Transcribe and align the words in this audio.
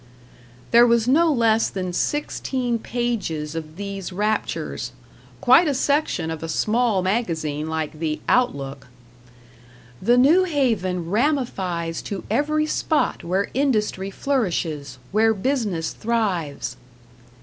There 0.71 0.87
was 0.87 1.07
no 1.07 1.31
less 1.31 1.69
than 1.69 1.93
sixteen 1.93 2.79
pages 2.79 3.53
of 3.53 3.75
these 3.75 4.11
raptures 4.11 4.93
quite 5.41 5.67
a 5.67 5.75
section 5.75 6.31
of 6.31 6.41
a 6.41 6.49
small 6.49 7.03
magazine 7.03 7.69
like 7.69 7.99
the 7.99 8.19
"Outlook". 8.27 8.87
"The 10.01 10.17
New 10.17 10.45
Haven 10.45 11.11
ramifies 11.11 12.01
to 12.01 12.23
every 12.31 12.65
spot 12.65 13.23
where 13.23 13.51
industry 13.53 14.09
flourishes, 14.09 14.97
where 15.11 15.35
business 15.35 15.91
thrives." 15.93 16.77